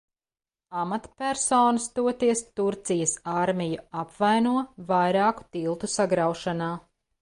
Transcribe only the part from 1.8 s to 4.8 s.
toties Turcijas armiju apvaino